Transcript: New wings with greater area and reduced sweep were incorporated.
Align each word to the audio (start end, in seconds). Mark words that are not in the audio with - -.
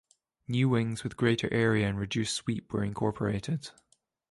New 0.47 0.67
wings 0.67 1.03
with 1.03 1.15
greater 1.15 1.47
area 1.53 1.87
and 1.87 1.99
reduced 1.99 2.33
sweep 2.33 2.73
were 2.73 2.83
incorporated. 2.83 3.69